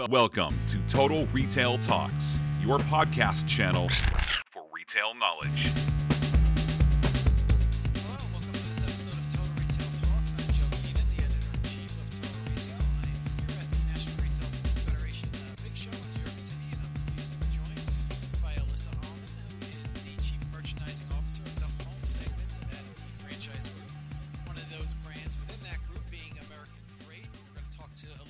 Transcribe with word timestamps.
Welcome 0.00 0.58
to 0.66 0.78
Total 0.88 1.24
Retail 1.28 1.78
Talks, 1.78 2.40
your 2.60 2.78
podcast 2.78 3.46
channel 3.46 3.88
for 4.50 4.64
retail 4.72 5.14
knowledge. 5.14 5.83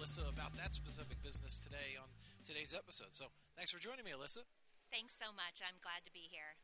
Alissa 0.05 0.29
about 0.29 0.52
that 0.61 0.77
specific 0.77 1.16
business 1.25 1.57
today 1.57 1.96
on 1.96 2.05
today's 2.45 2.77
episode. 2.77 3.16
So 3.16 3.33
thanks 3.56 3.73
for 3.73 3.80
joining 3.80 4.05
me, 4.05 4.12
Alissa. 4.12 4.45
Thanks 4.92 5.16
so 5.16 5.33
much. 5.33 5.65
I'm 5.65 5.80
glad 5.80 6.05
to 6.05 6.12
be 6.12 6.28
here. 6.28 6.61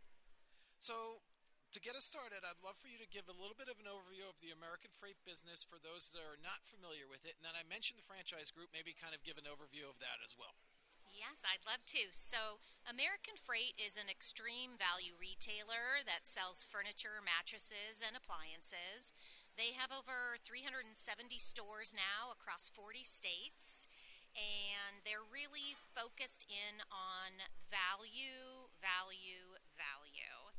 So, 0.77 1.25
to 1.73 1.81
get 1.81 1.97
us 1.97 2.05
started, 2.05 2.45
I'd 2.45 2.61
love 2.61 2.77
for 2.77 2.93
you 2.93 3.01
to 3.01 3.09
give 3.09 3.33
a 3.33 3.37
little 3.41 3.57
bit 3.57 3.73
of 3.73 3.81
an 3.81 3.89
overview 3.89 4.29
of 4.29 4.37
the 4.45 4.53
American 4.53 4.93
Freight 4.93 5.17
business 5.25 5.65
for 5.65 5.81
those 5.81 6.13
that 6.13 6.21
are 6.21 6.37
not 6.37 6.69
familiar 6.69 7.09
with 7.09 7.25
it. 7.25 7.41
And 7.41 7.45
then 7.49 7.57
I 7.57 7.65
mentioned 7.65 7.97
the 7.97 8.05
franchise 8.05 8.53
group, 8.53 8.77
maybe 8.77 8.93
kind 8.93 9.17
of 9.17 9.25
give 9.25 9.41
an 9.41 9.49
overview 9.49 9.89
of 9.89 9.97
that 10.05 10.21
as 10.21 10.37
well. 10.37 10.61
Yes, 11.09 11.41
I'd 11.41 11.65
love 11.65 11.81
to. 11.97 12.13
So, 12.13 12.61
American 12.85 13.41
Freight 13.41 13.73
is 13.81 13.97
an 13.97 14.13
extreme 14.13 14.77
value 14.77 15.17
retailer 15.17 16.05
that 16.05 16.29
sells 16.29 16.61
furniture, 16.61 17.25
mattresses, 17.25 18.05
and 18.05 18.21
appliances. 18.21 19.17
They 19.61 19.77
have 19.77 19.93
over 19.93 20.41
370 20.41 20.97
stores 21.37 21.93
now 21.93 22.33
across 22.33 22.73
40 22.73 23.05
states, 23.05 23.85
and 24.33 25.05
they're 25.05 25.21
really 25.21 25.77
focused 25.77 26.49
in 26.49 26.81
on 26.89 27.45
value, 27.69 28.73
value, 28.81 29.61
value. 29.77 30.57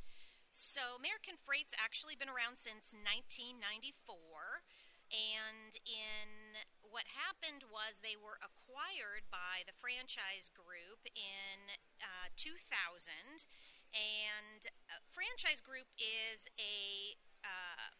So, 0.54 0.94
American 0.94 1.34
Freight's 1.34 1.74
actually 1.74 2.14
been 2.14 2.30
around 2.30 2.62
since 2.62 2.94
1994. 2.94 4.62
And 5.10 5.74
in 5.82 6.62
what 6.78 7.10
happened 7.18 7.66
was 7.66 8.06
they 8.06 8.14
were 8.14 8.38
acquired 8.38 9.26
by 9.34 9.66
the 9.66 9.74
franchise 9.74 10.46
group 10.46 11.10
in 11.10 11.74
uh, 11.98 12.30
2000. 12.38 13.50
And 13.90 14.62
uh, 14.86 15.02
franchise 15.10 15.58
group 15.58 15.90
is 15.98 16.46
a 16.54 17.18
uh, 17.42 17.98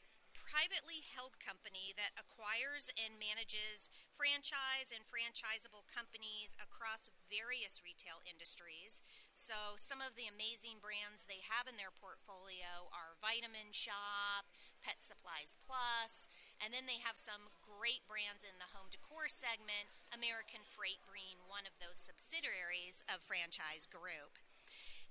privately 0.52 1.00
held 1.00 1.40
company 1.40 1.96
that 1.96 2.12
acquires 2.12 2.92
and 3.00 3.16
manages 3.16 3.88
franchise 4.12 4.92
and 4.92 5.00
franchisable 5.08 5.88
companies 5.88 6.52
across 6.60 7.08
various 7.32 7.80
retail 7.80 8.20
industries. 8.28 9.00
So, 9.32 9.80
some 9.80 10.04
of 10.04 10.12
the 10.12 10.28
amazing 10.28 10.84
brands 10.84 11.24
they 11.24 11.40
have 11.48 11.64
in 11.64 11.80
their 11.80 11.88
portfolio 11.88 12.92
are 12.92 13.16
Vitamin 13.16 13.72
Shoppe, 13.72 14.52
Pet 14.84 15.00
Supplies 15.00 15.56
Plus, 15.64 16.28
and 16.60 16.76
then 16.76 16.84
they 16.84 17.00
have 17.00 17.16
some 17.16 17.48
great 17.64 18.04
brands 18.04 18.44
in 18.44 18.60
the 18.60 18.76
home 18.76 18.92
decor 18.92 19.32
segment, 19.32 19.88
American 20.12 20.68
Freight 20.68 21.00
being 21.08 21.48
one 21.48 21.64
of 21.64 21.80
those 21.80 21.96
subsidiaries 21.96 23.00
of 23.08 23.24
Franchise 23.24 23.88
Group. 23.88 24.36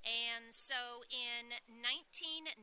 And 0.02 0.50
so 0.50 1.06
in 1.14 1.54
1999, 1.70 2.58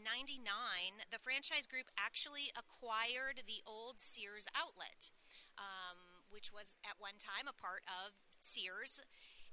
the 1.14 1.22
franchise 1.22 1.70
group 1.70 1.86
actually 1.94 2.50
acquired 2.58 3.46
the 3.46 3.62
old 3.62 4.02
Sears 4.02 4.50
outlet, 4.58 5.14
um, 5.54 6.26
which 6.30 6.50
was 6.50 6.74
at 6.82 6.98
one 6.98 7.14
time 7.14 7.46
a 7.46 7.54
part 7.54 7.86
of 7.86 8.18
Sears. 8.42 8.98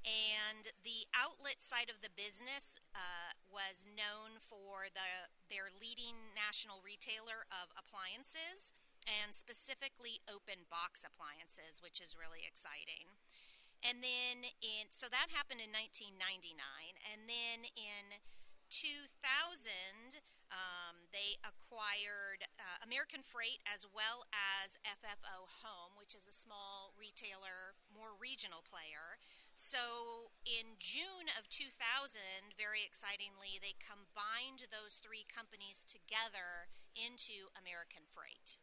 And 0.05 0.69
the 0.85 1.09
outlet 1.17 1.65
side 1.65 1.89
of 1.89 2.01
the 2.05 2.13
business 2.13 2.77
uh, 2.93 3.33
was 3.49 3.89
known 3.89 4.37
for 4.37 4.85
the 4.93 5.33
their 5.49 5.73
leading 5.73 6.33
national 6.37 6.85
retailer 6.85 7.49
of 7.49 7.73
appliances 7.73 8.73
and 9.09 9.33
specifically 9.33 10.21
open 10.29 10.69
box 10.69 11.01
appliances, 11.01 11.81
which 11.81 11.97
is 11.97 12.17
really 12.17 12.45
exciting. 12.45 13.17
And 13.85 14.01
then 14.01 14.49
in 14.65 14.89
so 14.89 15.05
that 15.13 15.29
happened 15.29 15.61
in 15.61 15.69
1999, 15.69 16.57
and 17.05 17.29
then 17.29 17.69
in 17.77 18.17
2000 18.73 20.25
um, 20.49 21.09
they 21.13 21.37
acquired 21.41 22.45
uh, 22.57 22.81
American 22.85 23.21
Freight 23.21 23.61
as 23.65 23.85
well 23.85 24.25
as 24.33 24.77
FFO 24.85 25.49
Home, 25.65 25.97
which 25.97 26.13
is 26.13 26.29
a 26.29 26.33
small 26.33 26.93
retailer, 26.97 27.77
more 27.93 28.13
regional 28.17 28.61
player. 28.61 29.21
So 29.53 30.31
in 30.45 30.77
June 30.77 31.31
of 31.37 31.49
2000, 31.49 31.77
very 32.57 32.85
excitingly, 32.85 33.57
they 33.57 33.77
combined 33.81 34.69
those 34.69 35.01
three 35.01 35.25
companies 35.25 35.81
together 35.81 36.69
into 36.93 37.49
American 37.57 38.05
Freight 38.05 38.61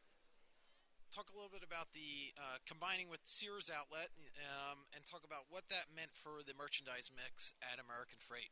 talk 1.13 1.29
a 1.29 1.37
little 1.37 1.53
bit 1.53 1.61
about 1.61 1.93
the 1.93 2.33
uh, 2.41 2.57
combining 2.65 3.13
with 3.13 3.21
Sears 3.29 3.69
Outlet 3.69 4.09
um, 4.49 4.89
and 4.97 5.05
talk 5.05 5.29
about 5.29 5.53
what 5.53 5.69
that 5.69 5.93
meant 5.93 6.17
for 6.17 6.41
the 6.41 6.57
merchandise 6.57 7.13
mix 7.13 7.53
at 7.61 7.77
American 7.77 8.17
Freight. 8.17 8.49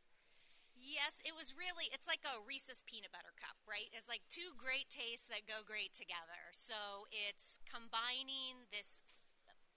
Yes, 0.77 1.25
it 1.25 1.33
was 1.33 1.57
really, 1.57 1.89
it's 1.89 2.05
like 2.05 2.21
a 2.21 2.37
Reese's 2.45 2.85
peanut 2.85 3.09
butter 3.09 3.33
cup, 3.37 3.57
right? 3.65 3.89
It's 3.93 4.09
like 4.09 4.21
two 4.29 4.53
great 4.57 4.93
tastes 4.93 5.25
that 5.33 5.49
go 5.49 5.65
great 5.65 5.93
together. 5.93 6.53
So 6.53 7.09
it's 7.09 7.57
combining 7.65 8.69
this 8.69 9.01
f- 9.05 9.21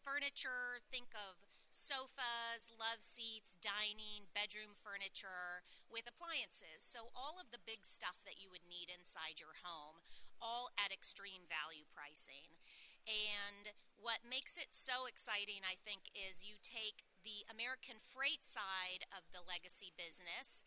furniture, 0.05 0.85
think 0.93 1.13
of 1.17 1.41
sofas, 1.73 2.71
love 2.73 3.03
seats, 3.03 3.59
dining, 3.59 4.31
bedroom 4.31 4.77
furniture 4.77 5.67
with 5.91 6.07
appliances. 6.07 6.85
So 6.85 7.13
all 7.13 7.37
of 7.41 7.51
the 7.51 7.61
big 7.61 7.83
stuff 7.83 8.23
that 8.25 8.39
you 8.39 8.49
would 8.49 8.65
need 8.65 8.89
inside 8.89 9.43
your 9.43 9.61
home, 9.67 10.05
all 10.41 10.71
at 10.79 10.93
extreme 10.95 11.47
value 11.47 11.87
pricing. 11.91 12.59
And 13.05 13.77
what 14.01 14.25
makes 14.25 14.57
it 14.57 14.73
so 14.73 15.05
exciting, 15.05 15.65
I 15.65 15.77
think, 15.77 16.09
is 16.17 16.45
you 16.45 16.57
take 16.61 17.05
the 17.25 17.45
American 17.49 18.01
freight 18.01 18.45
side 18.45 19.05
of 19.13 19.29
the 19.33 19.45
legacy 19.45 19.93
business. 19.97 20.65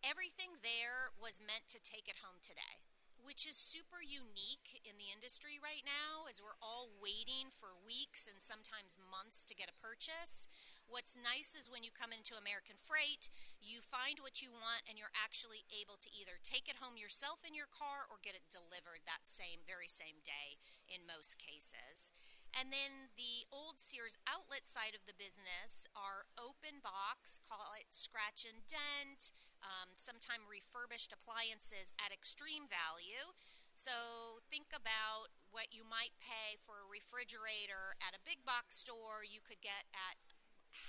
Everything 0.00 0.60
there 0.64 1.12
was 1.16 1.42
meant 1.42 1.68
to 1.72 1.80
take 1.82 2.08
it 2.08 2.24
home 2.24 2.40
today 2.40 2.84
which 3.18 3.46
is 3.46 3.58
super 3.58 3.98
unique 3.98 4.78
in 4.86 4.94
the 4.96 5.10
industry 5.10 5.58
right 5.58 5.82
now 5.82 6.30
as 6.30 6.38
we're 6.38 6.58
all 6.62 6.88
waiting 7.02 7.50
for 7.50 7.74
weeks 7.74 8.30
and 8.30 8.38
sometimes 8.38 8.94
months 8.94 9.44
to 9.44 9.58
get 9.58 9.70
a 9.70 9.82
purchase. 9.82 10.46
What's 10.88 11.20
nice 11.20 11.52
is 11.52 11.68
when 11.68 11.84
you 11.84 11.92
come 11.92 12.16
into 12.16 12.40
American 12.40 12.80
Freight, 12.80 13.28
you 13.60 13.84
find 13.84 14.24
what 14.24 14.40
you 14.40 14.48
want 14.48 14.88
and 14.88 14.96
you're 14.96 15.12
actually 15.12 15.68
able 15.68 16.00
to 16.00 16.08
either 16.08 16.40
take 16.40 16.64
it 16.64 16.80
home 16.80 16.96
yourself 16.96 17.44
in 17.44 17.52
your 17.52 17.68
car 17.68 18.08
or 18.08 18.24
get 18.24 18.32
it 18.32 18.48
delivered 18.48 19.04
that 19.04 19.28
same 19.28 19.68
very 19.68 19.84
same 19.84 20.24
day 20.24 20.56
in 20.88 21.04
most 21.04 21.36
cases. 21.36 22.16
And 22.56 22.72
then 22.72 23.12
the 23.20 23.44
old 23.52 23.84
Sears 23.84 24.16
outlet 24.24 24.64
side 24.64 24.96
of 24.96 25.04
the 25.04 25.12
business 25.12 25.84
are 25.92 26.24
open 26.40 26.80
box, 26.80 27.36
call 27.36 27.76
it 27.76 27.92
scratch 27.92 28.48
and 28.48 28.64
dent, 28.64 29.36
um, 29.60 29.92
sometime 29.92 30.48
refurbished 30.48 31.12
appliances 31.12 31.92
at 32.00 32.16
extreme 32.16 32.64
value. 32.64 33.36
So 33.76 34.40
think 34.48 34.72
about 34.72 35.28
what 35.52 35.68
you 35.76 35.84
might 35.84 36.16
pay 36.16 36.56
for 36.56 36.80
a 36.80 36.88
refrigerator 36.88 37.92
at 38.00 38.16
a 38.16 38.24
big 38.24 38.48
box 38.48 38.80
store, 38.80 39.20
you 39.20 39.44
could 39.44 39.60
get 39.60 39.84
at 39.92 40.16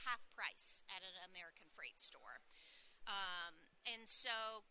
half 0.06 0.24
price 0.34 0.84
at 0.90 1.02
an 1.04 1.16
American 1.30 1.68
Freight 1.72 2.00
store. 2.00 2.44
Um, 3.08 3.58
and 3.88 4.06
so, 4.06 4.68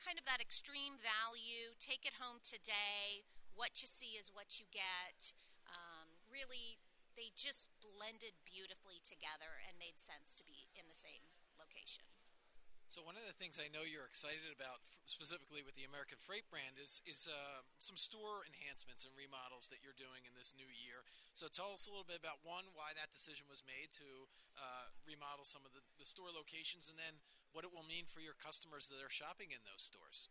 kind 0.00 0.16
of 0.16 0.24
that 0.24 0.40
extreme 0.40 0.96
value, 0.98 1.76
take 1.78 2.08
it 2.08 2.18
home 2.18 2.40
today. 2.40 3.28
What 3.52 3.84
you 3.84 3.88
see 3.88 4.16
is 4.16 4.32
what 4.32 4.58
you 4.58 4.66
get. 4.72 5.36
Um, 5.68 6.18
really, 6.26 6.80
they 7.18 7.34
just 7.36 7.68
blended 7.84 8.40
beautifully 8.48 9.04
together 9.04 9.60
and 9.68 9.76
made 9.76 10.00
sense 10.00 10.32
to 10.40 10.44
be 10.46 10.72
in 10.72 10.88
the 10.88 10.96
same. 10.96 11.28
So 12.90 13.06
one 13.06 13.14
of 13.14 13.22
the 13.22 13.38
things 13.38 13.62
I 13.62 13.70
know 13.70 13.86
you're 13.86 14.10
excited 14.10 14.50
about, 14.50 14.82
specifically 15.06 15.62
with 15.62 15.78
the 15.78 15.86
American 15.86 16.18
Freight 16.18 16.50
brand, 16.50 16.74
is 16.74 16.98
is 17.06 17.30
uh, 17.30 17.62
some 17.78 17.94
store 17.94 18.42
enhancements 18.42 19.06
and 19.06 19.14
remodels 19.14 19.70
that 19.70 19.78
you're 19.78 19.94
doing 19.94 20.26
in 20.26 20.34
this 20.34 20.58
new 20.58 20.66
year. 20.66 21.06
So 21.38 21.46
tell 21.46 21.70
us 21.70 21.86
a 21.86 21.94
little 21.94 22.02
bit 22.02 22.18
about 22.18 22.42
one, 22.42 22.66
why 22.74 22.90
that 22.98 23.14
decision 23.14 23.46
was 23.46 23.62
made 23.62 23.94
to 24.02 24.26
uh, 24.58 24.90
remodel 25.06 25.46
some 25.46 25.62
of 25.62 25.70
the, 25.70 25.86
the 26.02 26.08
store 26.08 26.34
locations, 26.34 26.90
and 26.90 26.98
then 26.98 27.22
what 27.54 27.62
it 27.62 27.70
will 27.70 27.86
mean 27.86 28.10
for 28.10 28.18
your 28.18 28.34
customers 28.34 28.90
that 28.90 28.98
are 28.98 29.14
shopping 29.14 29.54
in 29.54 29.62
those 29.62 29.86
stores. 29.86 30.26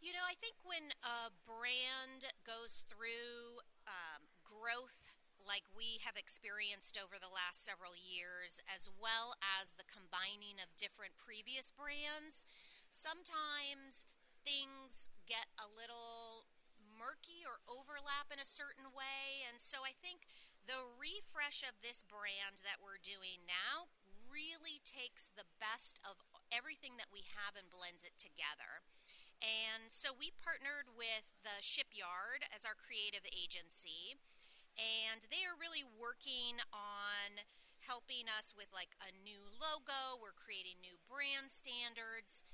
You 0.00 0.16
know, 0.16 0.24
I 0.24 0.40
think 0.40 0.56
when 0.64 0.88
a 1.04 1.28
brand 1.44 2.32
goes 2.48 2.80
through 2.88 3.60
um, 3.84 4.24
growth 4.40 5.12
like 5.48 5.64
we 5.72 5.96
have 6.04 6.20
experienced 6.20 7.00
over 7.00 7.16
the 7.16 7.32
last 7.32 7.64
several 7.64 7.96
years, 7.96 8.60
as 8.68 8.92
well 8.92 9.32
as 9.40 9.74
the 9.80 9.88
combining 9.88 10.60
of 10.60 10.76
different 10.76 11.16
previous 11.16 11.72
brands, 11.72 12.44
sometimes 12.92 14.04
things 14.44 15.08
get 15.24 15.48
a 15.56 15.64
little 15.64 16.44
murky 16.78 17.42
or 17.48 17.64
overlap 17.64 18.28
in 18.28 18.36
a 18.36 18.44
certain 18.44 18.92
way. 18.92 19.48
And 19.48 19.56
so 19.56 19.88
I 19.88 19.96
think 19.96 20.28
The 20.68 20.84
refresh 21.00 21.64
of 21.64 21.80
this 21.80 22.04
brand 22.04 22.60
that 22.60 22.84
we're 22.84 23.00
doing 23.00 23.48
now 23.48 23.88
really 24.28 24.84
takes 24.84 25.32
the 25.32 25.48
best 25.56 25.96
of 26.04 26.20
everything 26.52 27.00
that 27.00 27.08
we 27.08 27.24
have 27.24 27.56
and 27.56 27.72
blends 27.72 28.04
it 28.04 28.12
together. 28.20 28.84
And 29.40 29.88
so 29.88 30.12
we 30.12 30.28
partnered 30.28 30.92
with 30.92 31.24
the 31.40 31.64
Shipyard 31.64 32.44
as 32.52 32.68
our 32.68 32.76
creative 32.76 33.24
agency, 33.32 34.20
and 34.78 35.26
they 35.28 35.42
are 35.42 35.58
really 35.58 35.82
working 35.82 36.62
on 36.70 37.42
helping 37.82 38.30
us 38.30 38.54
with 38.54 38.70
like 38.70 38.94
a 39.02 39.10
new 39.10 39.50
logo. 39.58 40.16
We're 40.22 40.36
creating 40.36 40.78
new 40.80 40.96
brand 41.10 41.50
standards. 41.50 42.46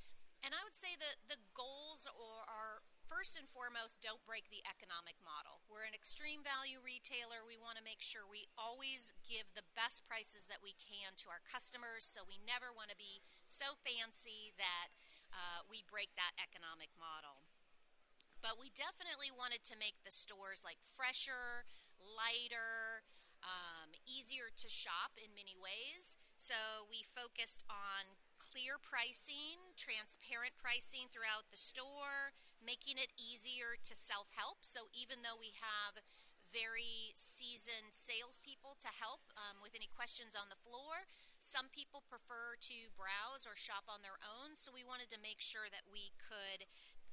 And 0.44 0.53
I 0.53 0.61
would 0.61 0.76
say 0.76 0.93
that 1.00 1.25
the 1.29 1.41
goals 1.56 2.05
are, 2.05 2.85
first 3.05 3.37
and 3.37 3.49
foremost 3.49 4.00
don't 4.00 4.25
break 4.25 4.49
the 4.49 4.65
economic 4.65 5.17
model. 5.21 5.65
We're 5.69 5.85
an 5.88 5.97
extreme 5.97 6.41
value 6.41 6.81
retailer. 6.81 7.44
We 7.44 7.61
want 7.61 7.76
to 7.76 7.85
make 7.85 8.00
sure 8.00 8.25
we 8.25 8.49
always 8.56 9.12
give 9.25 9.49
the 9.53 9.65
best 9.77 10.09
prices 10.09 10.49
that 10.49 10.65
we 10.65 10.77
can 10.77 11.17
to 11.25 11.29
our 11.29 11.44
customers. 11.44 12.09
So 12.09 12.25
we 12.25 12.41
never 12.41 12.73
want 12.73 12.93
to 12.93 12.99
be 13.00 13.20
so 13.49 13.77
fancy 13.85 14.53
that 14.56 14.88
uh, 15.32 15.65
we 15.69 15.85
break 15.85 16.17
that 16.17 16.37
economic 16.41 16.93
model. 16.97 17.44
But 18.44 18.61
we 18.61 18.69
definitely 18.77 19.32
wanted 19.32 19.65
to 19.73 19.81
make 19.81 20.05
the 20.05 20.12
stores 20.12 20.65
like 20.69 20.81
fresher, 20.85 21.65
lighter, 22.05 23.05
um, 23.45 23.93
easier 24.05 24.53
to 24.53 24.69
shop 24.69 25.17
in 25.17 25.33
many 25.33 25.56
ways. 25.56 26.17
So 26.37 26.89
we 26.89 27.05
focused 27.05 27.65
on 27.69 28.21
clear 28.37 28.77
pricing, 28.81 29.75
transparent 29.77 30.56
pricing 30.61 31.09
throughout 31.09 31.49
the 31.49 31.61
store, 31.61 32.37
making 32.61 33.01
it 33.01 33.12
easier 33.17 33.81
to 33.81 33.95
self 33.97 34.33
help. 34.37 34.62
So 34.62 34.93
even 34.93 35.25
though 35.25 35.37
we 35.37 35.53
have 35.61 36.05
very 36.55 37.11
seasoned 37.19 37.91
salespeople 37.91 38.79
to 38.79 38.87
help 38.87 39.27
um, 39.35 39.59
with 39.59 39.75
any 39.75 39.91
questions 39.91 40.39
on 40.39 40.47
the 40.47 40.62
floor. 40.62 41.11
Some 41.43 41.67
people 41.75 42.06
prefer 42.06 42.55
to 42.71 42.95
browse 42.95 43.43
or 43.43 43.59
shop 43.59 43.91
on 43.91 44.06
their 44.06 44.23
own, 44.23 44.55
so 44.55 44.71
we 44.71 44.87
wanted 44.87 45.11
to 45.11 45.19
make 45.19 45.43
sure 45.43 45.67
that 45.75 45.91
we 45.91 46.15
could 46.17 46.62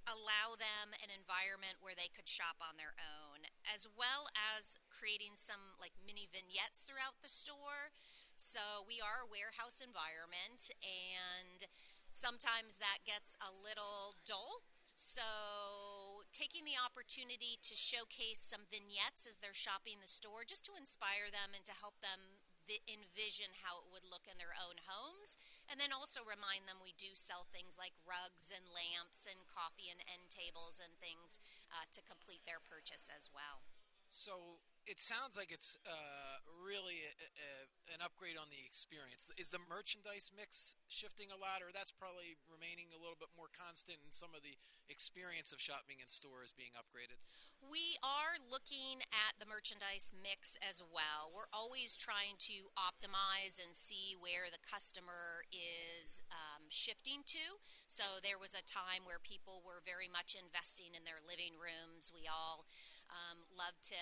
allow 0.07 0.57
them 0.57 0.93
an 1.01 1.13
environment 1.13 1.81
where 1.81 1.97
they 1.97 2.09
could 2.09 2.29
shop 2.29 2.61
on 2.61 2.77
their 2.77 2.97
own, 2.97 3.45
as 3.67 3.85
well 3.85 4.31
as 4.33 4.81
creating 4.89 5.37
some 5.37 5.77
like 5.77 5.93
mini 6.01 6.29
vignettes 6.29 6.81
throughout 6.81 7.21
the 7.21 7.29
store 7.31 7.93
so 8.41 8.81
we 8.89 8.97
are 8.97 9.21
a 9.21 9.29
warehouse 9.29 9.85
environment, 9.85 10.73
and 10.81 11.69
sometimes 12.09 12.81
that 12.81 13.05
gets 13.05 13.37
a 13.37 13.53
little 13.53 14.17
dull. 14.25 14.65
So, 14.97 16.25
taking 16.33 16.65
the 16.65 16.73
opportunity 16.73 17.61
to 17.61 17.77
showcase 17.77 18.41
some 18.41 18.65
vignettes 18.65 19.29
as 19.29 19.37
they're 19.37 19.53
shopping 19.53 20.01
the 20.01 20.09
store 20.09 20.41
just 20.41 20.65
to 20.65 20.73
inspire 20.73 21.29
them 21.29 21.53
and 21.53 21.61
to 21.69 21.73
help 21.77 22.01
them 22.01 22.40
envision 22.87 23.51
how 23.65 23.83
it 23.83 23.89
would 23.91 24.07
look 24.07 24.29
in 24.29 24.39
their 24.39 24.55
own 24.55 24.79
homes. 24.87 25.35
And 25.67 25.79
then 25.79 25.91
also 25.91 26.23
remind 26.23 26.67
them 26.67 26.79
we 26.83 26.95
do 26.95 27.11
sell 27.15 27.47
things 27.49 27.79
like 27.79 27.95
rugs 28.03 28.51
and 28.51 28.63
lamps 28.71 29.27
and 29.27 29.47
coffee 29.47 29.91
and 29.91 29.99
end 30.07 30.31
tables 30.31 30.79
and 30.79 30.95
things 30.99 31.39
uh, 31.71 31.87
to 31.91 32.03
complete 32.03 32.43
their 32.43 32.59
purchase 32.59 33.07
as 33.11 33.31
well. 33.31 33.63
So, 34.11 34.59
it 34.89 34.99
sounds 34.99 35.37
like 35.37 35.53
it's 35.53 35.77
uh, 35.85 36.41
really 36.65 37.05
a, 37.05 37.13
a, 37.13 37.49
an 37.93 37.99
upgrade 38.01 38.37
on 38.37 38.49
the 38.49 38.61
experience. 38.65 39.29
Is 39.37 39.53
the 39.53 39.61
merchandise 39.69 40.33
mix 40.33 40.73
shifting 40.89 41.29
a 41.29 41.37
lot, 41.37 41.61
or 41.61 41.69
that's 41.69 41.93
probably 41.93 42.37
remaining 42.49 42.89
a 42.93 42.99
little 42.99 43.17
bit 43.17 43.29
more 43.37 43.49
constant 43.53 44.01
in 44.01 44.09
some 44.09 44.33
of 44.33 44.41
the 44.41 44.57
experience 44.89 45.53
of 45.53 45.61
shopping 45.61 46.01
in 46.01 46.09
stores 46.09 46.49
being 46.49 46.73
upgraded? 46.73 47.21
We 47.61 48.01
are 48.01 48.41
looking 48.41 49.05
at 49.13 49.37
the 49.37 49.45
merchandise 49.45 50.17
mix 50.17 50.57
as 50.65 50.81
well. 50.81 51.29
We're 51.29 51.51
always 51.53 51.93
trying 51.93 52.41
to 52.49 52.73
optimize 52.73 53.61
and 53.61 53.77
see 53.77 54.17
where 54.17 54.49
the 54.49 54.61
customer 54.65 55.45
is 55.53 56.25
um, 56.33 56.65
shifting 56.73 57.21
to. 57.37 57.61
So 57.85 58.17
there 58.25 58.41
was 58.41 58.57
a 58.57 58.65
time 58.65 59.05
where 59.05 59.21
people 59.21 59.61
were 59.61 59.85
very 59.85 60.09
much 60.09 60.33
investing 60.33 60.97
in 60.97 61.05
their 61.05 61.21
living 61.21 61.61
rooms. 61.61 62.09
We 62.09 62.25
all 62.25 62.65
um, 63.11 63.43
love 63.51 63.75
to 63.91 63.99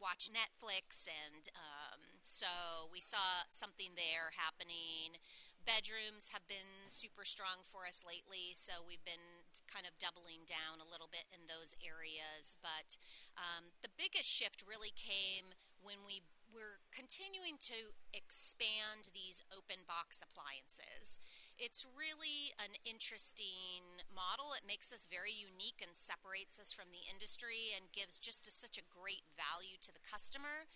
watch 0.00 0.30
Netflix, 0.32 1.06
and 1.06 1.50
um, 1.54 2.00
so 2.22 2.88
we 2.90 3.00
saw 3.00 3.44
something 3.50 3.94
there 3.94 4.34
happening. 4.34 5.20
Bedrooms 5.66 6.32
have 6.32 6.48
been 6.48 6.88
super 6.88 7.28
strong 7.28 7.60
for 7.60 7.84
us 7.84 8.00
lately, 8.00 8.56
so 8.56 8.80
we've 8.80 9.04
been 9.04 9.44
kind 9.68 9.84
of 9.84 9.92
doubling 10.00 10.48
down 10.48 10.80
a 10.80 10.88
little 10.88 11.12
bit 11.12 11.28
in 11.28 11.44
those 11.44 11.76
areas. 11.84 12.56
But 12.64 12.96
um, 13.36 13.76
the 13.84 13.92
biggest 13.92 14.30
shift 14.30 14.64
really 14.64 14.94
came 14.96 15.52
when 15.84 16.08
we 16.08 16.24
we're 16.48 16.80
continuing 16.88 17.60
to 17.60 17.92
expand 18.16 19.12
these 19.12 19.44
open 19.52 19.84
box 19.84 20.24
appliances. 20.24 21.20
It's 21.58 21.82
really 21.82 22.54
an 22.62 22.78
interesting 22.86 24.06
model. 24.06 24.54
It 24.54 24.62
makes 24.62 24.94
us 24.94 25.10
very 25.10 25.34
unique 25.34 25.82
and 25.82 25.90
separates 25.90 26.62
us 26.62 26.70
from 26.70 26.94
the 26.94 27.02
industry 27.10 27.74
and 27.74 27.90
gives 27.90 28.22
just 28.22 28.46
a, 28.46 28.54
such 28.54 28.78
a 28.78 28.86
great 28.86 29.26
value 29.34 29.74
to 29.82 29.90
the 29.90 29.98
customer 29.98 30.70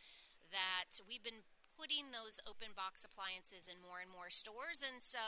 that 0.50 0.98
we've 1.06 1.22
been 1.22 1.46
putting 1.78 2.10
those 2.10 2.42
open 2.50 2.74
box 2.74 3.06
appliances 3.06 3.70
in 3.70 3.78
more 3.78 4.02
and 4.02 4.10
more 4.10 4.26
stores. 4.26 4.82
And 4.82 4.98
so 4.98 5.22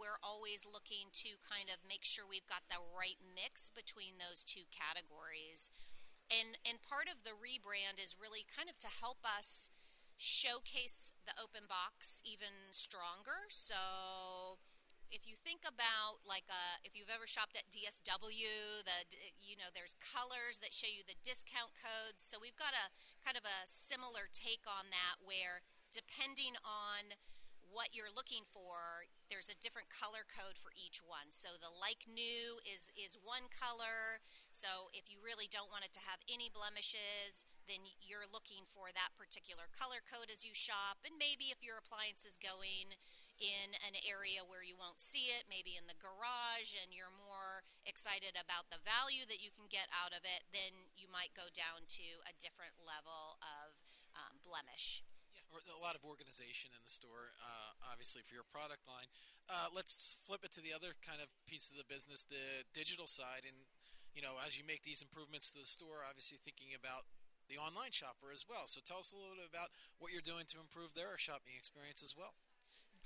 we're 0.00 0.16
always 0.24 0.64
looking 0.64 1.12
to 1.28 1.36
kind 1.44 1.68
of 1.68 1.84
make 1.84 2.08
sure 2.08 2.24
we've 2.24 2.48
got 2.48 2.64
the 2.72 2.80
right 2.80 3.20
mix 3.20 3.68
between 3.68 4.16
those 4.16 4.40
two 4.40 4.64
categories. 4.72 5.68
And 6.32 6.56
and 6.64 6.80
part 6.80 7.12
of 7.12 7.22
the 7.22 7.36
rebrand 7.36 8.00
is 8.00 8.16
really 8.16 8.48
kind 8.48 8.72
of 8.72 8.80
to 8.80 8.90
help 8.90 9.20
us 9.22 9.70
showcase 10.16 11.12
the 11.28 11.36
open 11.36 11.68
box 11.68 12.24
even 12.24 12.72
stronger. 12.72 13.46
So 13.52 14.56
if 15.10 15.26
you 15.26 15.38
think 15.38 15.62
about 15.62 16.22
like 16.26 16.46
uh, 16.50 16.76
if 16.82 16.98
you've 16.98 17.12
ever 17.12 17.26
shopped 17.26 17.54
at 17.54 17.66
DSW, 17.70 18.82
the 18.82 18.98
you 19.38 19.54
know 19.54 19.70
there's 19.72 19.94
colors 20.02 20.58
that 20.62 20.74
show 20.74 20.90
you 20.90 21.06
the 21.06 21.18
discount 21.22 21.74
codes. 21.78 22.26
So 22.26 22.38
we've 22.42 22.58
got 22.58 22.74
a 22.74 22.90
kind 23.22 23.38
of 23.38 23.46
a 23.46 23.58
similar 23.66 24.26
take 24.32 24.66
on 24.66 24.90
that, 24.90 25.22
where 25.22 25.62
depending 25.94 26.58
on 26.66 27.14
what 27.66 27.92
you're 27.92 28.12
looking 28.14 28.46
for, 28.46 29.04
there's 29.28 29.50
a 29.50 29.58
different 29.58 29.90
color 29.90 30.24
code 30.24 30.56
for 30.56 30.70
each 30.78 31.02
one. 31.02 31.28
So 31.28 31.58
the 31.58 31.70
like 31.70 32.06
new 32.08 32.62
is 32.64 32.90
is 32.96 33.18
one 33.20 33.50
color. 33.52 34.22
So 34.50 34.88
if 34.96 35.10
you 35.12 35.20
really 35.20 35.50
don't 35.50 35.70
want 35.70 35.84
it 35.84 35.92
to 35.98 36.02
have 36.06 36.22
any 36.26 36.48
blemishes, 36.48 37.44
then 37.66 37.84
you're 37.98 38.26
looking 38.26 38.64
for 38.64 38.94
that 38.94 39.14
particular 39.18 39.68
color 39.74 40.00
code 40.02 40.30
as 40.30 40.46
you 40.46 40.54
shop. 40.54 41.02
And 41.04 41.18
maybe 41.18 41.52
if 41.52 41.60
your 41.60 41.76
appliance 41.76 42.24
is 42.24 42.38
going 42.38 42.96
in 43.36 43.76
an 43.84 43.96
area 44.08 44.40
where 44.44 44.64
you 44.64 44.76
won't 44.76 45.00
see 45.00 45.28
it, 45.36 45.44
maybe 45.46 45.76
in 45.76 45.84
the 45.84 45.98
garage, 46.00 46.72
and 46.72 46.92
you're 46.92 47.12
more 47.12 47.64
excited 47.84 48.32
about 48.36 48.72
the 48.72 48.80
value 48.80 49.28
that 49.28 49.44
you 49.44 49.52
can 49.52 49.68
get 49.68 49.88
out 49.92 50.16
of 50.16 50.24
it, 50.24 50.48
then 50.56 50.72
you 50.96 51.08
might 51.08 51.36
go 51.36 51.46
down 51.52 51.84
to 52.00 52.06
a 52.24 52.32
different 52.40 52.76
level 52.80 53.36
of 53.44 53.76
um, 54.16 54.40
blemish. 54.40 55.04
Yeah, 55.36 55.44
a 55.52 55.82
lot 55.84 55.92
of 55.92 56.02
organization 56.08 56.72
in 56.72 56.80
the 56.80 56.88
store, 56.88 57.36
uh, 57.44 57.92
obviously, 57.92 58.24
for 58.24 58.32
your 58.32 58.48
product 58.48 58.88
line. 58.88 59.08
Uh, 59.46 59.68
let's 59.70 60.16
flip 60.24 60.40
it 60.42 60.50
to 60.56 60.64
the 60.64 60.72
other 60.72 60.96
kind 61.04 61.20
of 61.20 61.28
piece 61.44 61.68
of 61.68 61.76
the 61.76 61.86
business, 61.86 62.24
the 62.24 62.64
digital 62.72 63.06
side. 63.06 63.44
And, 63.44 63.68
you 64.16 64.24
know, 64.24 64.40
as 64.42 64.56
you 64.56 64.64
make 64.64 64.82
these 64.82 65.04
improvements 65.04 65.52
to 65.52 65.60
the 65.60 65.68
store, 65.68 66.02
obviously 66.08 66.40
thinking 66.40 66.72
about 66.72 67.04
the 67.52 67.60
online 67.60 67.94
shopper 67.94 68.34
as 68.34 68.48
well. 68.48 68.66
So 68.66 68.82
tell 68.82 68.98
us 68.98 69.12
a 69.12 69.18
little 69.20 69.38
bit 69.38 69.46
about 69.46 69.70
what 70.02 70.10
you're 70.10 70.24
doing 70.24 70.48
to 70.50 70.58
improve 70.58 70.96
their 70.96 71.14
shopping 71.14 71.54
experience 71.54 72.02
as 72.02 72.16
well 72.16 72.34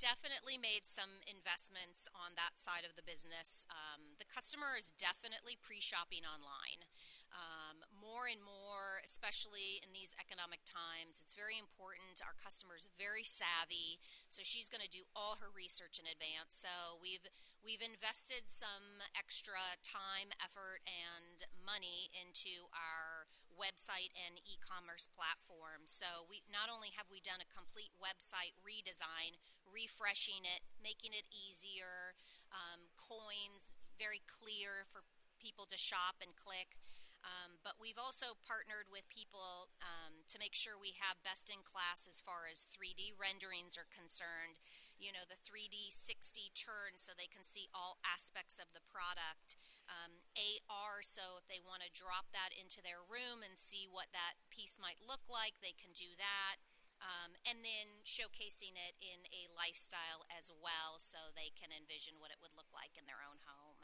definitely 0.00 0.56
made 0.56 0.88
some 0.88 1.20
investments 1.28 2.08
on 2.16 2.32
that 2.40 2.56
side 2.56 2.88
of 2.88 2.96
the 2.96 3.04
business. 3.04 3.68
Um, 3.68 4.16
the 4.16 4.26
customer 4.26 4.74
is 4.80 4.96
definitely 4.96 5.60
pre 5.60 5.78
shopping 5.78 6.24
online. 6.24 6.88
Um, 7.30 7.86
more 7.94 8.26
and 8.26 8.42
more, 8.42 8.98
especially 9.06 9.78
in 9.86 9.94
these 9.94 10.18
economic 10.18 10.66
times, 10.66 11.22
it's 11.22 11.36
very 11.36 11.62
important. 11.62 12.18
Our 12.26 12.34
customer 12.34 12.74
is 12.74 12.90
very 12.98 13.22
savvy, 13.22 14.02
so 14.26 14.42
she's 14.42 14.66
going 14.66 14.82
to 14.82 14.90
do 14.90 15.06
all 15.14 15.38
her 15.38 15.46
research 15.46 16.02
in 16.02 16.10
advance. 16.10 16.58
So 16.58 16.98
we've 16.98 17.22
we've 17.62 17.84
invested 17.84 18.50
some 18.50 19.04
extra 19.14 19.78
time, 19.86 20.34
effort, 20.42 20.82
and 20.88 21.46
money 21.62 22.10
into 22.16 22.66
our 22.74 23.30
website 23.54 24.10
and 24.16 24.40
e-commerce 24.48 25.06
platform. 25.12 25.84
So 25.84 26.24
we 26.26 26.42
not 26.48 26.72
only 26.72 26.96
have 26.96 27.12
we 27.12 27.20
done 27.20 27.44
a 27.44 27.48
complete 27.52 27.92
website 28.00 28.56
redesign, 28.64 29.36
refreshing 29.70 30.42
it, 30.44 30.66
making 30.82 31.14
it 31.14 31.26
easier, 31.30 32.18
um, 32.50 32.90
coins 32.98 33.70
very 33.98 34.20
clear 34.26 34.84
for 34.90 35.06
people 35.40 35.64
to 35.70 35.78
shop 35.78 36.20
and 36.20 36.36
click. 36.36 36.76
Um, 37.20 37.60
but 37.60 37.76
we've 37.76 38.00
also 38.00 38.32
partnered 38.40 38.88
with 38.88 39.04
people 39.12 39.68
um, 39.84 40.24
to 40.32 40.40
make 40.40 40.56
sure 40.56 40.80
we 40.80 40.96
have 40.96 41.20
best 41.20 41.52
in 41.52 41.60
class 41.60 42.08
as 42.08 42.24
far 42.24 42.48
as 42.48 42.64
3D 42.64 43.12
renderings 43.20 43.76
are 43.76 43.88
concerned. 43.92 44.56
You 44.96 45.12
know, 45.12 45.28
the 45.28 45.36
3D 45.36 45.92
60 45.92 46.52
turn 46.56 46.96
so 46.96 47.12
they 47.12 47.28
can 47.28 47.44
see 47.44 47.68
all 47.76 48.00
aspects 48.04 48.56
of 48.56 48.72
the 48.72 48.84
product. 48.88 49.56
Um, 49.88 50.24
AR, 50.36 51.04
so 51.04 51.36
if 51.36 51.44
they 51.44 51.60
want 51.60 51.84
to 51.84 51.92
drop 51.92 52.32
that 52.32 52.56
into 52.56 52.80
their 52.80 53.04
room 53.04 53.44
and 53.44 53.56
see 53.60 53.84
what 53.84 54.08
that 54.16 54.40
piece 54.48 54.80
might 54.80 55.00
look 55.04 55.24
like, 55.28 55.60
they 55.60 55.76
can 55.76 55.92
do 55.92 56.16
that. 56.16 56.56
Um, 57.00 57.32
and 57.48 57.64
then 57.64 58.04
showcasing 58.04 58.76
it 58.76 58.94
in 59.00 59.24
a 59.32 59.48
lifestyle 59.56 60.28
as 60.28 60.52
well 60.52 61.00
so 61.00 61.32
they 61.32 61.48
can 61.56 61.72
envision 61.72 62.20
what 62.20 62.28
it 62.28 62.36
would 62.44 62.52
look 62.52 62.68
like 62.76 62.92
in 62.92 63.08
their 63.08 63.24
own 63.24 63.40
home. 63.48 63.80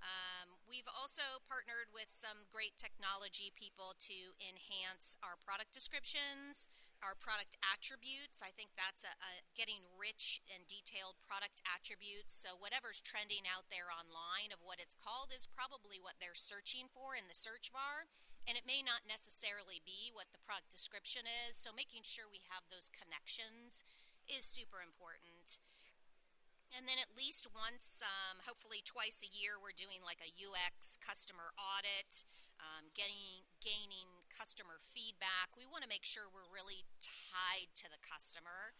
Um, 0.00 0.56
we've 0.64 0.88
also 0.88 1.44
partnered 1.44 1.92
with 1.92 2.08
some 2.08 2.48
great 2.48 2.80
technology 2.80 3.52
people 3.52 3.92
to 4.08 4.32
enhance 4.40 5.20
our 5.20 5.36
product 5.36 5.76
descriptions, 5.76 6.72
our 7.04 7.12
product 7.12 7.60
attributes. 7.60 8.40
I 8.40 8.48
think 8.48 8.72
that's 8.80 9.04
a, 9.04 9.12
a 9.12 9.44
getting 9.52 9.84
rich 10.00 10.40
and 10.48 10.64
detailed 10.64 11.20
product 11.20 11.60
attributes. 11.68 12.32
So 12.32 12.56
whatever's 12.56 13.04
trending 13.04 13.44
out 13.44 13.68
there 13.68 13.92
online 13.92 14.56
of 14.56 14.64
what 14.64 14.80
it's 14.80 14.96
called 14.96 15.36
is 15.36 15.44
probably 15.44 16.00
what 16.00 16.16
they're 16.16 16.36
searching 16.36 16.88
for 16.88 17.12
in 17.12 17.28
the 17.28 17.36
search 17.36 17.68
bar, 17.68 18.08
and 18.48 18.56
it 18.56 18.68
may 18.68 18.80
not 18.80 19.08
necessarily 19.08 19.80
be 19.84 20.12
what 20.12 20.32
the 20.32 20.42
product 20.42 20.72
description 20.72 21.28
is. 21.48 21.56
So 21.56 21.70
making 21.72 22.02
sure 22.04 22.26
we 22.28 22.42
have 22.48 22.66
those 22.68 22.92
connections 22.92 23.84
is 24.28 24.46
super 24.46 24.80
important. 24.80 25.58
And 26.70 26.86
then 26.86 27.02
at 27.02 27.18
least 27.18 27.50
once, 27.50 27.98
um, 27.98 28.46
hopefully 28.46 28.78
twice 28.78 29.26
a 29.26 29.30
year, 29.30 29.58
we're 29.58 29.74
doing 29.74 30.06
like 30.06 30.22
a 30.22 30.30
UX 30.30 30.94
customer 30.94 31.50
audit, 31.58 32.22
um, 32.62 32.94
getting 32.94 33.42
gaining 33.58 34.06
customer 34.30 34.78
feedback. 34.78 35.50
We 35.58 35.66
want 35.66 35.82
to 35.82 35.90
make 35.90 36.06
sure 36.06 36.30
we're 36.30 36.46
really 36.46 36.86
tied 37.02 37.74
to 37.82 37.90
the 37.90 37.98
customer, 37.98 38.78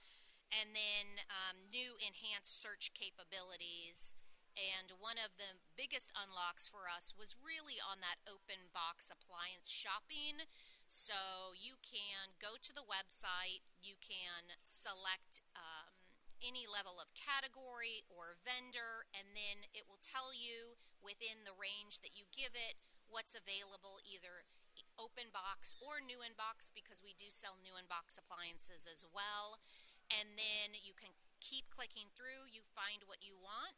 and 0.55 0.71
then 0.71 1.27
um, 1.27 1.67
new 1.67 1.99
enhanced 1.99 2.63
search 2.63 2.95
capabilities. 2.95 4.15
And 4.59 4.97
one 4.99 5.17
of 5.17 5.37
the 5.39 5.59
biggest 5.77 6.13
unlocks 6.15 6.67
for 6.67 6.91
us 6.91 7.15
was 7.17 7.39
really 7.39 7.79
on 7.81 8.03
that 8.05 8.21
open 8.27 8.71
box 8.75 9.09
appliance 9.09 9.71
shopping. 9.71 10.47
So 10.91 11.55
you 11.55 11.79
can 11.81 12.35
go 12.43 12.59
to 12.59 12.73
the 12.75 12.85
website, 12.85 13.65
you 13.79 13.97
can 14.01 14.59
select. 14.63 15.43
Um, 15.55 16.01
any 16.41 16.65
level 16.65 16.97
of 16.97 17.13
category 17.13 18.01
or 18.09 18.41
vendor, 18.41 19.05
and 19.13 19.37
then 19.37 19.69
it 19.77 19.85
will 19.85 20.01
tell 20.01 20.33
you 20.33 20.81
within 21.05 21.45
the 21.45 21.53
range 21.53 22.01
that 22.01 22.17
you 22.17 22.25
give 22.33 22.57
it 22.57 22.81
what's 23.13 23.37
available 23.37 24.01
either 24.01 24.49
open 24.97 25.29
box 25.33 25.77
or 25.81 26.01
new 26.01 26.25
in 26.25 26.33
box 26.37 26.73
because 26.73 27.05
we 27.05 27.17
do 27.17 27.29
sell 27.29 27.61
new 27.61 27.77
in 27.77 27.85
box 27.89 28.17
appliances 28.17 28.89
as 28.89 29.05
well. 29.11 29.61
And 30.09 30.37
then 30.37 30.77
you 30.81 30.97
can 30.97 31.13
keep 31.41 31.69
clicking 31.73 32.13
through, 32.13 32.51
you 32.51 32.65
find 32.65 33.07
what 33.07 33.25
you 33.25 33.37
want. 33.37 33.77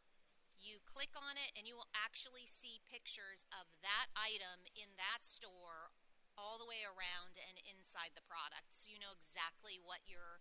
You 0.63 0.79
click 0.87 1.11
on 1.19 1.35
it, 1.35 1.51
and 1.59 1.67
you 1.67 1.75
will 1.75 1.91
actually 1.91 2.47
see 2.47 2.79
pictures 2.87 3.43
of 3.51 3.67
that 3.83 4.15
item 4.15 4.63
in 4.79 4.95
that 4.95 5.27
store 5.27 5.91
all 6.39 6.57
the 6.57 6.65
way 6.65 6.87
around 6.87 7.37
and 7.37 7.59
inside 7.67 8.15
the 8.15 8.25
product. 8.25 8.71
So 8.71 8.89
you 8.89 9.03
know 9.03 9.13
exactly 9.13 9.83
what 9.83 10.07
you're 10.07 10.41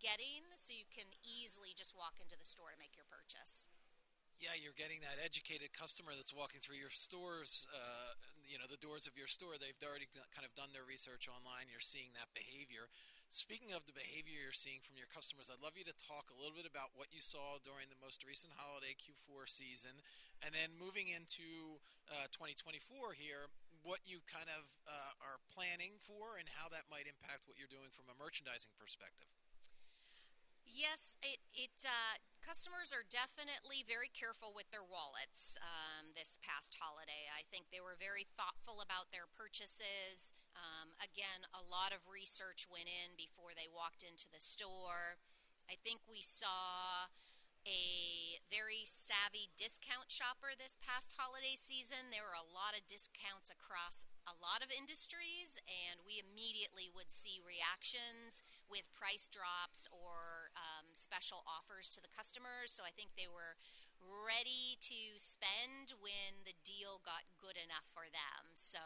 getting 0.00 0.48
so 0.56 0.72
you 0.72 0.88
can 0.88 1.12
easily 1.20 1.76
just 1.76 1.92
walk 1.92 2.16
into 2.18 2.34
the 2.34 2.48
store 2.48 2.72
to 2.72 2.80
make 2.80 2.96
your 2.96 3.06
purchase. 3.06 3.68
Yeah, 4.40 4.56
you're 4.56 4.76
getting 4.76 5.04
that 5.04 5.20
educated 5.20 5.76
customer 5.76 6.16
that's 6.16 6.32
walking 6.32 6.64
through 6.64 6.80
your 6.80 6.88
stores, 6.88 7.68
uh, 7.68 8.16
you 8.40 8.56
know, 8.56 8.64
the 8.64 8.80
doors 8.80 9.04
of 9.04 9.12
your 9.12 9.28
store. 9.28 9.60
They've 9.60 9.76
already 9.84 10.08
kind 10.32 10.48
of 10.48 10.56
done 10.56 10.72
their 10.72 10.88
research 10.88 11.28
online. 11.28 11.68
You're 11.68 11.84
seeing 11.84 12.16
that 12.16 12.32
behavior. 12.32 12.88
Speaking 13.30 13.70
of 13.70 13.86
the 13.86 13.94
behavior 13.94 14.42
you're 14.42 14.50
seeing 14.50 14.82
from 14.82 14.98
your 14.98 15.06
customers, 15.06 15.54
I'd 15.54 15.62
love 15.62 15.78
you 15.78 15.86
to 15.86 15.94
talk 16.02 16.34
a 16.34 16.38
little 16.42 16.50
bit 16.50 16.66
about 16.66 16.98
what 16.98 17.14
you 17.14 17.22
saw 17.22 17.62
during 17.62 17.86
the 17.86 18.02
most 18.02 18.26
recent 18.26 18.50
holiday 18.58 18.90
Q4 18.98 19.46
season, 19.46 19.94
and 20.42 20.50
then 20.50 20.74
moving 20.74 21.14
into 21.14 21.78
uh, 22.10 22.26
2024 22.34 23.14
here, 23.14 23.46
what 23.86 24.02
you 24.02 24.18
kind 24.26 24.50
of 24.50 24.66
uh, 24.82 25.14
are 25.22 25.38
planning 25.46 25.94
for 26.02 26.42
and 26.42 26.50
how 26.58 26.66
that 26.74 26.90
might 26.90 27.06
impact 27.06 27.46
what 27.46 27.54
you're 27.54 27.70
doing 27.70 27.94
from 27.94 28.10
a 28.10 28.18
merchandising 28.18 28.74
perspective. 28.82 29.30
Yes, 30.70 31.18
it, 31.18 31.42
it 31.50 31.82
uh, 31.82 32.14
customers 32.38 32.94
are 32.94 33.02
definitely 33.02 33.82
very 33.82 34.06
careful 34.06 34.54
with 34.54 34.70
their 34.70 34.86
wallets 34.86 35.58
um, 35.58 36.14
this 36.14 36.38
past 36.46 36.78
holiday. 36.78 37.26
I 37.26 37.42
think 37.50 37.68
they 37.74 37.82
were 37.82 37.98
very 37.98 38.22
thoughtful 38.38 38.78
about 38.78 39.10
their 39.10 39.26
purchases. 39.26 40.30
Um, 40.54 40.94
again, 41.02 41.42
a 41.50 41.62
lot 41.66 41.90
of 41.90 42.06
research 42.06 42.70
went 42.70 42.86
in 42.86 43.18
before 43.18 43.50
they 43.52 43.66
walked 43.66 44.06
into 44.06 44.30
the 44.30 44.38
store. 44.38 45.18
I 45.66 45.74
think 45.82 46.06
we 46.06 46.22
saw 46.22 47.10
a 47.68 48.40
very 48.48 48.82
savvy 48.82 49.52
discount 49.54 50.10
shopper 50.10 50.56
this 50.56 50.74
past 50.80 51.14
holiday 51.14 51.54
season. 51.54 52.10
There 52.10 52.26
were 52.26 52.38
a 52.38 52.46
lot 52.46 52.74
of 52.74 52.88
discounts 52.90 53.52
across 53.52 54.08
a 54.26 54.34
lot 54.34 54.64
of 54.64 54.72
industries, 54.72 55.60
and 55.68 56.02
we 56.02 56.18
immediately 56.18 56.90
would 56.90 57.12
see 57.12 57.38
reactions 57.42 58.42
with 58.66 58.90
price 58.90 59.30
drops 59.30 59.86
or 59.92 60.50
um, 60.56 60.90
special 60.96 61.46
offers 61.46 61.92
to 61.94 62.00
the 62.02 62.10
customers. 62.10 62.74
So 62.74 62.82
I 62.82 62.90
think 62.90 63.14
they 63.14 63.30
were 63.30 63.60
ready 64.00 64.80
to 64.80 65.20
spend 65.20 65.94
when 66.00 66.48
the 66.48 66.56
deal 66.64 67.04
got 67.04 67.28
good 67.36 67.60
enough 67.60 67.86
for 67.92 68.08
them. 68.08 68.56
So 68.56 68.80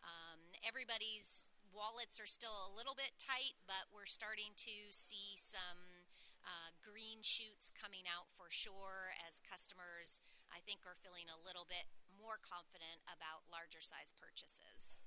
um, 0.00 0.56
everybody's 0.64 1.52
wallets 1.74 2.22
are 2.22 2.30
still 2.30 2.54
a 2.66 2.72
little 2.72 2.94
bit 2.94 3.18
tight, 3.20 3.58
but 3.66 3.90
we're 3.92 4.08
starting 4.08 4.54
to 4.64 4.76
see 4.90 5.34
some 5.36 6.03
uh, 6.44 6.76
green 6.80 7.24
shoots 7.24 7.72
coming 7.72 8.04
out 8.04 8.28
for 8.36 8.52
sure 8.52 9.16
as 9.24 9.40
customers, 9.40 10.20
I 10.52 10.60
think, 10.62 10.84
are 10.84 10.96
feeling 11.00 11.28
a 11.28 11.40
little 11.40 11.64
bit 11.64 11.88
more 12.14 12.38
confident 12.40 13.02
about 13.08 13.48
larger 13.48 13.80
size 13.80 14.12
purchases. 14.14 15.00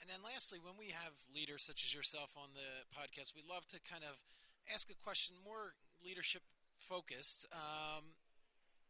And 0.00 0.10
then, 0.10 0.22
lastly, 0.22 0.58
when 0.58 0.74
we 0.78 0.90
have 0.90 1.14
leaders 1.30 1.62
such 1.62 1.86
as 1.86 1.94
yourself 1.94 2.34
on 2.34 2.54
the 2.54 2.86
podcast, 2.90 3.34
we 3.34 3.42
love 3.46 3.66
to 3.70 3.78
kind 3.82 4.02
of 4.02 4.22
ask 4.70 4.90
a 4.90 4.98
question 4.98 5.36
more 5.42 5.78
leadership 6.02 6.42
focused. 6.76 7.46
Um, 7.54 8.18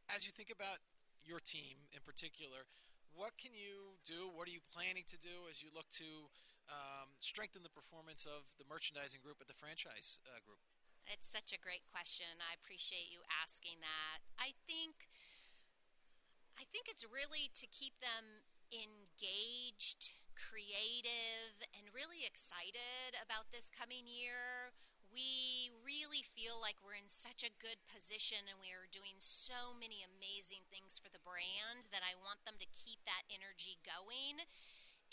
as 0.09 0.25
you 0.25 0.33
think 0.33 0.51
about 0.53 0.81
your 1.25 1.41
team 1.41 1.89
in 1.93 2.01
particular, 2.05 2.69
what 3.15 3.39
can 3.39 3.55
you 3.55 4.01
do? 4.03 4.27
What 4.33 4.49
are 4.49 4.55
you 4.55 4.65
planning 4.75 5.07
to 5.09 5.19
do 5.19 5.47
as 5.49 5.63
you 5.63 5.71
look 5.71 5.87
to 6.03 6.29
um, 6.67 7.15
strengthen 7.21 7.63
the 7.63 7.71
performance 7.71 8.27
of 8.27 8.43
the 8.59 8.67
merchandising 8.67 9.23
group 9.23 9.39
at 9.41 9.47
the 9.47 9.55
franchise 9.55 10.19
uh, 10.27 10.43
group? 10.43 10.59
It's 11.09 11.29
such 11.29 11.53
a 11.53 11.61
great 11.61 11.85
question. 11.89 12.41
I 12.41 12.57
appreciate 12.57 13.13
you 13.13 13.21
asking 13.29 13.81
that. 13.85 14.25
I 14.41 14.57
think 14.65 15.09
I 16.55 16.65
think 16.71 16.87
it's 16.87 17.03
really 17.03 17.51
to 17.51 17.67
keep 17.67 17.99
them 17.99 18.47
engaged, 18.71 20.15
creative, 20.39 21.67
and 21.75 21.91
really 21.91 22.23
excited 22.23 23.19
about 23.19 23.51
this 23.51 23.75
coming 23.75 24.07
year. 24.07 24.71
We 25.11 25.71
really 25.83 26.27
feel 26.27 26.59
like 26.59 26.83
we're 26.83 26.99
in 26.99 27.11
such 27.11 27.47
a 27.47 27.55
good 27.63 27.79
position 27.87 28.51
and 28.51 28.59
we 28.59 28.75
are 28.75 28.91
doing 28.91 29.19
so 29.23 29.75
many 29.75 30.03
amazing 30.03 30.67
things 30.71 30.99
for 30.99 31.07
the 31.07 31.23
brand 31.23 31.91
that 31.95 32.03
I 32.03 32.19
want 32.19 32.43
them 32.43 32.59
to 32.59 32.67
keep 32.67 33.03
that 33.07 33.27
energy 33.31 33.79
going 33.87 34.43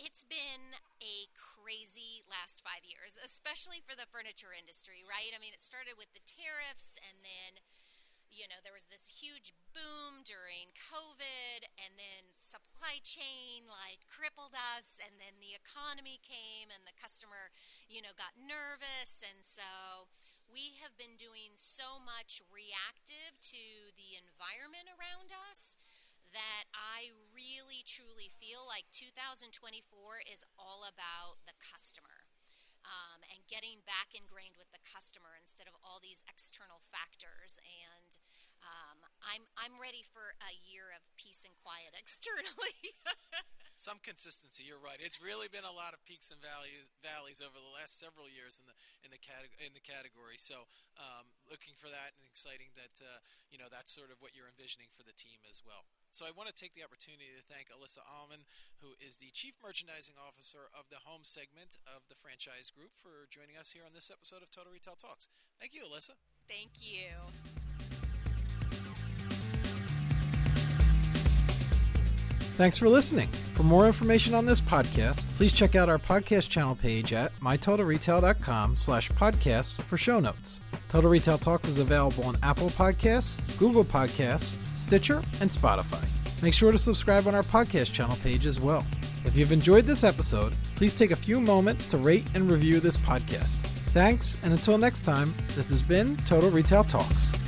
it's 0.01 0.25
been 0.25 0.81
a 0.97 1.29
crazy 1.37 2.25
last 2.25 2.65
five 2.65 2.81
years, 2.81 3.21
especially 3.21 3.85
for 3.85 3.93
the 3.93 4.09
furniture 4.09 4.49
industry, 4.49 5.05
right? 5.05 5.29
I 5.29 5.37
mean, 5.37 5.53
it 5.53 5.61
started 5.61 5.93
with 5.93 6.09
the 6.17 6.25
tariffs, 6.25 6.97
and 6.97 7.21
then, 7.21 7.61
you 8.33 8.49
know, 8.49 8.57
there 8.65 8.73
was 8.73 8.89
this 8.89 9.21
huge 9.21 9.53
boom 9.77 10.25
during 10.25 10.73
COVID, 10.73 11.69
and 11.77 11.93
then 12.01 12.33
supply 12.41 12.97
chain 13.05 13.69
like 13.69 14.09
crippled 14.09 14.57
us, 14.73 14.97
and 14.97 15.21
then 15.21 15.37
the 15.37 15.53
economy 15.53 16.17
came, 16.25 16.73
and 16.73 16.81
the 16.89 16.97
customer, 16.97 17.53
you 17.85 18.01
know, 18.01 18.17
got 18.17 18.33
nervous, 18.33 19.21
and 19.21 19.45
so 19.45 20.09
we 20.49 20.81
have 20.81 20.97
been 20.97 21.15
doing 21.15 21.53
so 21.55 22.01
much 22.01 22.41
reactive 22.49 23.37
to 23.39 23.93
the 23.95 24.17
environment 24.17 24.89
around 24.97 25.29
us 25.29 25.77
that 26.31 26.71
I 26.73 27.11
really 27.31 27.83
truly 27.83 28.31
feel 28.39 28.63
like 28.67 28.87
2024 28.91 29.51
is 30.27 30.43
all 30.55 30.87
about 30.87 31.43
the 31.47 31.55
customer. 31.59 32.27
Um, 32.81 33.21
and 33.29 33.45
getting 33.45 33.85
back 33.85 34.11
ingrained 34.17 34.57
with 34.57 34.73
the 34.73 34.81
customer 34.81 35.37
instead 35.37 35.69
of 35.69 35.77
all 35.85 36.01
these 36.01 36.25
external 36.25 36.81
factors. 36.81 37.61
And 37.61 38.17
um, 38.65 39.05
I'm 39.25 39.45
I'm 39.57 39.77
ready 39.77 40.01
for 40.01 40.33
a 40.41 40.53
year 40.65 40.89
of 40.93 41.05
peace 41.17 41.45
and 41.45 41.53
quiet 41.61 41.93
externally. 42.01 42.97
Some 43.77 43.97
consistency. 44.05 44.61
You're 44.61 44.81
right. 44.81 45.01
It's 45.01 45.17
really 45.17 45.49
been 45.49 45.65
a 45.65 45.73
lot 45.73 45.97
of 45.97 46.05
peaks 46.05 46.29
and 46.29 46.37
valleys, 46.37 46.85
valleys 47.01 47.41
over 47.41 47.57
the 47.57 47.73
last 47.73 47.97
several 47.97 48.29
years 48.29 48.61
in 48.61 48.69
the 48.69 48.77
in 49.01 49.09
the 49.09 49.17
category 49.17 49.57
in 49.61 49.73
the 49.73 49.81
category. 49.81 50.37
So 50.37 50.69
um, 51.01 51.33
looking 51.49 51.73
for 51.73 51.89
that 51.89 52.13
and 52.13 52.21
exciting 52.29 52.69
that 52.77 53.01
uh, 53.01 53.21
you 53.49 53.57
know 53.57 53.69
that's 53.73 53.89
sort 53.89 54.13
of 54.13 54.21
what 54.21 54.37
you're 54.37 54.49
envisioning 54.49 54.93
for 54.93 55.01
the 55.01 55.17
team 55.17 55.41
as 55.49 55.65
well. 55.65 55.89
So 56.11 56.25
I 56.25 56.31
want 56.35 56.49
to 56.49 56.55
take 56.55 56.73
the 56.75 56.83
opportunity 56.83 57.31
to 57.39 57.43
thank 57.47 57.71
Alissa 57.71 58.03
Ahlman, 58.03 58.43
who 58.83 58.93
is 58.99 59.17
the 59.17 59.31
Chief 59.31 59.55
Merchandising 59.63 60.15
Officer 60.27 60.67
of 60.77 60.85
the 60.91 60.97
home 61.07 61.23
segment 61.23 61.77
of 61.87 62.03
the 62.09 62.15
franchise 62.15 62.69
group, 62.69 62.91
for 62.93 63.31
joining 63.31 63.55
us 63.57 63.71
here 63.71 63.83
on 63.85 63.93
this 63.93 64.11
episode 64.11 64.43
of 64.43 64.51
Total 64.51 64.71
Retail 64.71 64.95
Talks. 64.95 65.29
Thank 65.59 65.73
you, 65.73 65.83
Alissa. 65.87 66.19
Thank 66.49 66.71
you. 66.81 67.07
Thanks 72.57 72.77
for 72.77 72.89
listening. 72.89 73.29
For 73.53 73.63
more 73.63 73.87
information 73.87 74.33
on 74.33 74.45
this 74.45 74.59
podcast, 74.59 75.25
please 75.37 75.53
check 75.53 75.75
out 75.75 75.87
our 75.87 75.97
podcast 75.97 76.49
channel 76.49 76.75
page 76.75 77.13
at 77.13 77.31
mytotalretail.com 77.39 78.75
slash 78.75 79.09
podcasts 79.11 79.81
for 79.83 79.97
show 79.97 80.19
notes. 80.19 80.59
Total 80.91 81.09
Retail 81.09 81.37
Talks 81.37 81.69
is 81.69 81.79
available 81.79 82.25
on 82.25 82.35
Apple 82.43 82.67
Podcasts, 82.69 83.37
Google 83.57 83.85
Podcasts, 83.85 84.57
Stitcher, 84.77 85.23
and 85.39 85.49
Spotify. 85.49 86.03
Make 86.43 86.53
sure 86.53 86.73
to 86.73 86.77
subscribe 86.77 87.27
on 87.27 87.33
our 87.33 87.43
podcast 87.43 87.93
channel 87.93 88.17
page 88.17 88.45
as 88.45 88.59
well. 88.59 88.85
If 89.23 89.37
you've 89.37 89.53
enjoyed 89.53 89.85
this 89.85 90.03
episode, 90.03 90.51
please 90.75 90.93
take 90.93 91.11
a 91.11 91.15
few 91.15 91.39
moments 91.39 91.87
to 91.87 91.97
rate 91.97 92.27
and 92.35 92.51
review 92.51 92.81
this 92.81 92.97
podcast. 92.97 93.55
Thanks, 93.91 94.43
and 94.43 94.51
until 94.51 94.77
next 94.77 95.03
time, 95.03 95.33
this 95.55 95.69
has 95.69 95.81
been 95.81 96.17
Total 96.17 96.49
Retail 96.49 96.83
Talks. 96.83 97.40